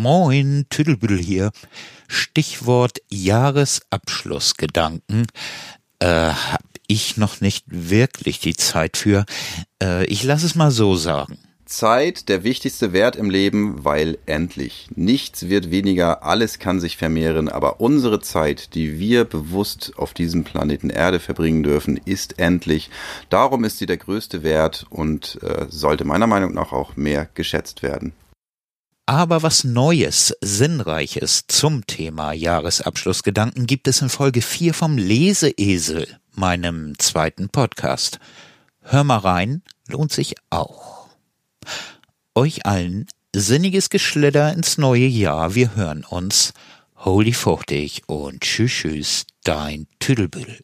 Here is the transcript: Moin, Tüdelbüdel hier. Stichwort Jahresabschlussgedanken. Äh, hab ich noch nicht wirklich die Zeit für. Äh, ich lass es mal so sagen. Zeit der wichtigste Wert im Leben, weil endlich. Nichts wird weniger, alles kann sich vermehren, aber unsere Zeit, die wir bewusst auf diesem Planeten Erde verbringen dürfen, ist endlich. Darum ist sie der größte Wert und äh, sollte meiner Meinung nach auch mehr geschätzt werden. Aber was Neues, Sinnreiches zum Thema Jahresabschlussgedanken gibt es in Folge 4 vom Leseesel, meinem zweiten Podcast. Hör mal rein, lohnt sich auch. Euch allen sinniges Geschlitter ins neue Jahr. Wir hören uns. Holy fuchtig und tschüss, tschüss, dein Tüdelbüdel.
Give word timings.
Moin, 0.00 0.66
Tüdelbüdel 0.70 1.18
hier. 1.18 1.50
Stichwort 2.06 2.98
Jahresabschlussgedanken. 3.10 5.26
Äh, 5.98 6.06
hab 6.06 6.62
ich 6.86 7.16
noch 7.16 7.40
nicht 7.40 7.64
wirklich 7.68 8.38
die 8.38 8.54
Zeit 8.54 8.96
für. 8.96 9.26
Äh, 9.82 10.04
ich 10.04 10.22
lass 10.22 10.44
es 10.44 10.54
mal 10.54 10.70
so 10.70 10.94
sagen. 10.94 11.36
Zeit 11.64 12.28
der 12.28 12.44
wichtigste 12.44 12.92
Wert 12.92 13.16
im 13.16 13.28
Leben, 13.28 13.84
weil 13.84 14.18
endlich. 14.26 14.86
Nichts 14.94 15.48
wird 15.48 15.72
weniger, 15.72 16.22
alles 16.22 16.60
kann 16.60 16.78
sich 16.78 16.96
vermehren, 16.96 17.48
aber 17.48 17.80
unsere 17.80 18.20
Zeit, 18.20 18.76
die 18.76 19.00
wir 19.00 19.24
bewusst 19.24 19.94
auf 19.96 20.14
diesem 20.14 20.44
Planeten 20.44 20.90
Erde 20.90 21.18
verbringen 21.18 21.64
dürfen, 21.64 22.00
ist 22.04 22.38
endlich. 22.38 22.88
Darum 23.30 23.64
ist 23.64 23.78
sie 23.78 23.86
der 23.86 23.96
größte 23.96 24.44
Wert 24.44 24.86
und 24.90 25.40
äh, 25.42 25.66
sollte 25.68 26.04
meiner 26.04 26.28
Meinung 26.28 26.54
nach 26.54 26.70
auch 26.70 26.94
mehr 26.94 27.28
geschätzt 27.34 27.82
werden. 27.82 28.12
Aber 29.08 29.42
was 29.42 29.64
Neues, 29.64 30.36
Sinnreiches 30.42 31.46
zum 31.48 31.86
Thema 31.86 32.34
Jahresabschlussgedanken 32.34 33.66
gibt 33.66 33.88
es 33.88 34.02
in 34.02 34.10
Folge 34.10 34.42
4 34.42 34.74
vom 34.74 34.98
Leseesel, 34.98 36.06
meinem 36.34 36.92
zweiten 36.98 37.48
Podcast. 37.48 38.18
Hör 38.82 39.04
mal 39.04 39.16
rein, 39.16 39.62
lohnt 39.86 40.12
sich 40.12 40.34
auch. 40.50 41.08
Euch 42.34 42.66
allen 42.66 43.06
sinniges 43.34 43.88
Geschlitter 43.88 44.52
ins 44.52 44.76
neue 44.76 45.06
Jahr. 45.06 45.54
Wir 45.54 45.74
hören 45.74 46.04
uns. 46.04 46.52
Holy 46.96 47.32
fuchtig 47.32 48.02
und 48.08 48.42
tschüss, 48.42 48.72
tschüss, 48.72 49.26
dein 49.42 49.86
Tüdelbüdel. 50.00 50.58